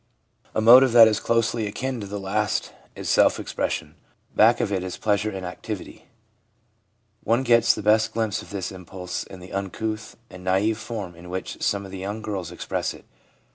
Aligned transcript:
A 0.55 0.61
motive 0.61 0.93
that 0.93 1.07
is 1.07 1.19
closely 1.19 1.67
akin 1.67 2.01
to 2.01 2.07
the 2.07 2.19
last 2.19 2.73
is 2.95 3.07
self 3.07 3.39
expression. 3.39 3.93
Back 4.35 4.59
of 4.59 4.71
it 4.71 4.81
is 4.81 4.97
pleasure 4.97 5.29
in 5.29 5.45
activity. 5.45 6.07
One 7.23 7.43
gets 7.43 7.75
the 7.75 7.83
best 7.83 8.11
glimpse 8.11 8.41
of 8.41 8.49
this 8.49 8.71
impulse 8.71 9.25
in 9.25 9.41
the 9.41 9.53
uncouth 9.53 10.17
and 10.27 10.43
naive 10.43 10.79
form 10.79 11.13
in 11.13 11.29
which 11.29 11.61
some 11.61 11.85
of 11.85 11.91
the 11.91 11.99
young 11.99 12.23
girls 12.23 12.51
express 12.51 12.95
it. 12.95 13.05